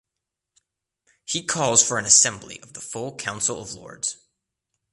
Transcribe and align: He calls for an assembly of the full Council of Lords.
He 1.25 1.43
calls 1.45 1.83
for 1.87 1.99
an 1.99 2.05
assembly 2.05 2.59
of 2.63 2.73
the 2.73 2.81
full 2.81 3.15
Council 3.17 3.61
of 3.61 3.75
Lords. 3.75 4.17